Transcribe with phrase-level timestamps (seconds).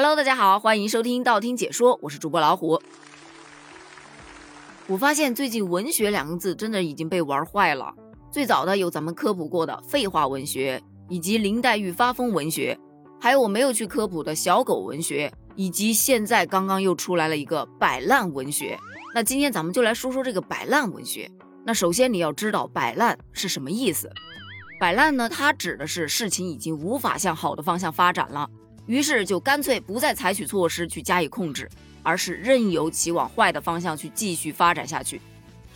[0.00, 2.80] Hello，大家好，欢迎收听道听解说，我是主播老虎。
[4.86, 7.92] 我发现最近“文学”两个字真的已经被玩坏了。
[8.30, 12.78] 最早的有咱们科普过的废话文学，以及林黛玉发疯文学，
[13.20, 18.78] 还有我没有去科普的小狗文学，以及现在刚刚又出来了一个摆烂文学。
[19.12, 21.28] 那今天咱们就来说说这个摆烂文学。
[21.66, 24.08] 那首先你要知道摆烂是什么意思？
[24.78, 28.48] 摆烂呢，它指的是事情已经无法向好的方向发展了。
[28.88, 31.68] 于是就干脆不再采取措施去加以控制，
[32.02, 35.20] 而是任由其往坏的方向去继续发展下去。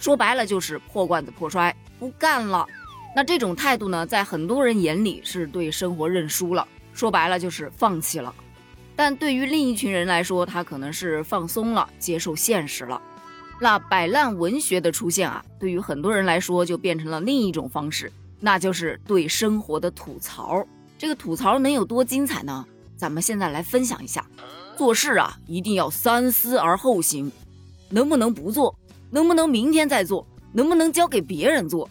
[0.00, 2.66] 说白了就是破罐子破摔，不干了。
[3.14, 8.34] 那这种态度呢，在很多人眼里是对生活认输了，说白了就是放弃了。
[8.96, 13.00] 但对于另一群人来说，他可能是放松了，接受现实了。
[13.60, 20.66] 那摆烂文学的出现啊，对于很多人来说就变成了另一种方式，那就是对生活的吐槽。
[20.98, 22.66] 这个吐槽能有多精彩呢？
[23.02, 24.24] 咱们现在来分享一下，
[24.76, 27.32] 做事啊一定要三思而后行，
[27.90, 28.72] 能不能不做？
[29.10, 30.24] 能不能明天再做？
[30.52, 31.88] 能不能交给别人做？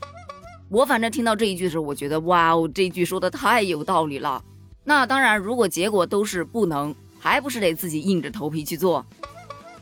[0.69, 4.41] 我反正听到这一句的时候，我觉得哇哦，这句说的太有道理了。
[4.85, 9.05] 那当然，如果结果都是不能，还不是得自己硬着头皮去做？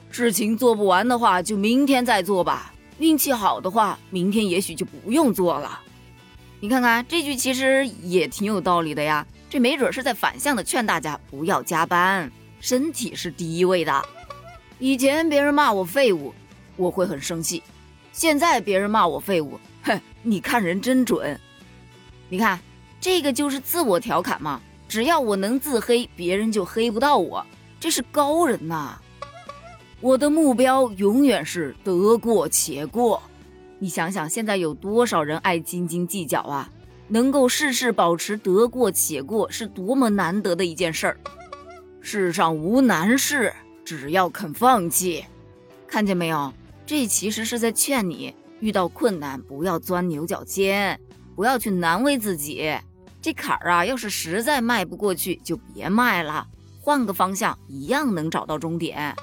[0.09, 2.73] 事情做不完的话，就明天再做吧。
[2.98, 5.80] 运气好的话，明天也许就不用做了。
[6.62, 9.26] 你看看这句，其实也挺有道理的呀。
[9.50, 12.30] 这没准是在反向的劝大家不要加班，
[12.60, 14.06] 身体是第一位的。
[14.78, 16.34] 以前别人骂我废物，
[16.76, 17.62] 我会很生气；
[18.12, 21.40] 现在别人骂我废物，哼，你看人真准。
[22.28, 22.60] 你看，
[23.00, 24.62] 这个就是自我调侃嘛。
[24.88, 27.46] 只要我能自黑，别人就黑不到我，
[27.80, 29.00] 这是高人呐。
[30.02, 33.22] 我的目标永远是得过且过。
[33.80, 36.69] 你想想，现在有多少人爱斤斤计较啊？
[37.08, 41.17] 能够事事保持得过且过，是多么难得的一件事儿。
[42.02, 43.53] 世上无难事，
[43.85, 45.25] 只要肯放弃。
[45.88, 46.53] 看见没有？
[46.85, 51.00] 这其实是在劝你，遇到困难不要钻牛角尖，
[51.35, 52.78] 不要去难为自己。
[53.22, 56.45] 这坎儿啊，要是实在迈不过去，就别迈了，
[56.81, 59.16] 换个方向，一样能找到终点。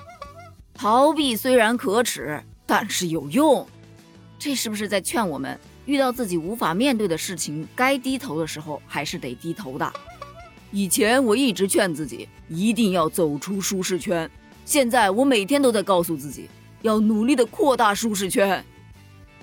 [0.75, 3.67] 逃避虽然可耻，但是有用。
[4.39, 5.59] 这是不是在劝我们？
[5.87, 9.93] 遇到自己无法面对的事情，该低头的时候还是得低头的。
[10.73, 14.29] 以前我一直劝自己一定要走出舒适圈，
[14.65, 16.49] 现在我每天都在告诉自己
[16.83, 18.65] 要努力的扩大舒适圈。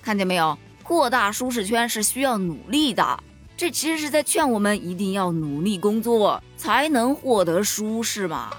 [0.01, 0.57] 看见没有？
[0.83, 3.23] 扩大舒适圈是需要努力的。
[3.55, 8.51] 这其实是在劝我们一定要努力工作，才能获得舒适嘛。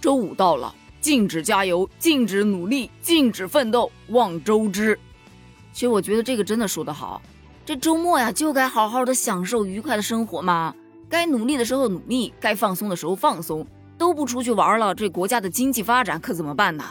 [0.00, 4.98] 周五到了，禁止加油，禁止努力，禁止奋斗，望周知。
[5.78, 7.22] 其实我觉得这个真的说得好，
[7.64, 10.74] 这周末呀就该好好的享受愉快的生活嘛，
[11.08, 13.64] 该努力的时候努力，该放松的时候放松，
[13.96, 16.84] 都不出去玩了，这国家的经济发展可怎么办呢？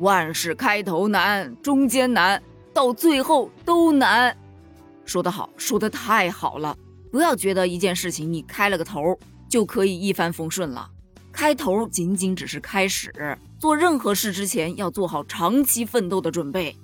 [0.00, 2.42] 万事开头难，中间难，
[2.74, 4.36] 到最后都难。
[5.06, 6.76] 说得好，说的太好了，
[7.10, 10.86] 不要觉得一件事情你开了个头就可以一帆风顺了，
[11.32, 13.10] 开头仅仅只是开始，
[13.58, 16.76] 做任何事之前要做好长期奋斗的准备。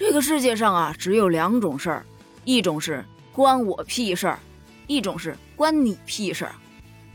[0.00, 2.06] 这个世界上啊，只有两种事儿，
[2.46, 4.38] 一种是关我屁事儿，
[4.86, 6.54] 一种是关你屁事儿。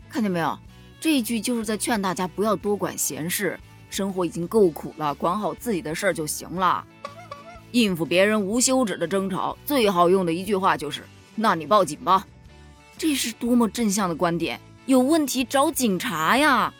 [0.08, 0.56] 看见没有？
[1.00, 3.58] 这句就是在劝大家不要多管闲事，
[3.90, 6.84] 生活已经够苦了，管好自己的事儿就行了。
[7.72, 11.02] 应付别人无休止的争吵，最好用的一句话就是
[11.34, 12.24] ：“那你报警吧。”
[12.96, 14.60] 这是多么正向的观点！
[14.86, 16.72] 有问题找警察呀！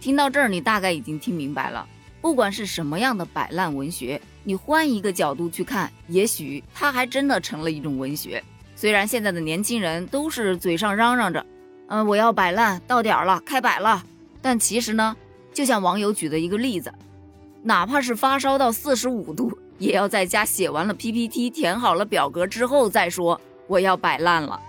[0.00, 1.84] 听到这儿，你大概已经听明白了。
[2.26, 4.20] 不管是什么样的摆烂文学。
[4.42, 8.42] 你换一个角度去看，也许它还真的成了一种文学。
[8.74, 11.46] 虽然现在的年轻人都是嘴上嚷嚷着，
[11.86, 14.02] 嗯，我要摆烂，到点儿了，开摆了。
[14.42, 15.16] 但其实呢，
[15.54, 16.92] 就像网友举的一个例子，
[17.62, 24.60] 哪怕是发烧到四十五度，也要在家写完了 PPT，填好了表格之后再说我要摆烂了。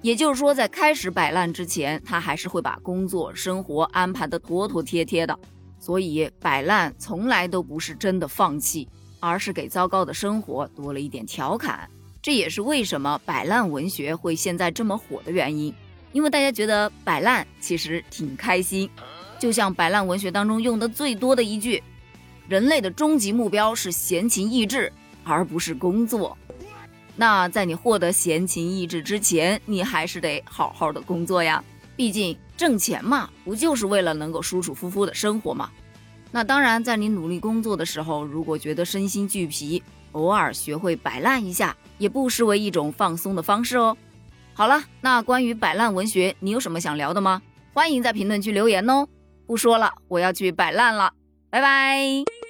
[0.00, 5.36] 也就是说，在开始摆烂之前，他还是会把工作生活安排的妥妥帖帖的。
[5.84, 8.88] 所以，摆烂从来都不是真的放弃。
[9.20, 11.88] 而是给糟糕的生活多了一点调侃，
[12.20, 15.72] 这也是为什么摆烂文学会现在这么火的原因。
[16.12, 18.90] 因为大家觉得摆烂其实挺开心，
[19.38, 21.82] 就像摆烂文学当中用的最多的一句
[22.48, 24.92] ：“人类的终极目标是闲情逸致，
[25.24, 26.36] 而不是工作。”
[27.16, 31.64] 那在你获得闲情逸致之前，你还是得好好的工作呀。
[31.96, 35.70] 毕竟挣钱嘛，不就是为了能够舒舒服服的生活吗？
[36.30, 43.96] 那当然，在你努力工作的时候，如果觉得身心俱疲，偶尔学会摆烂一下，也不失为一种放松的方式哦。
[44.52, 47.42] 好了，那关于摆烂文学，你有什么想聊的吗？
[47.72, 49.06] 欢迎在评论区留言哦。
[49.46, 51.12] 不说了，我要去摆烂了，
[51.50, 52.43] 拜拜。